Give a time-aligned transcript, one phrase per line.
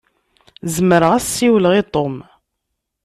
[0.75, 2.15] Zemreɣ ad as-siwleɣ i Tom.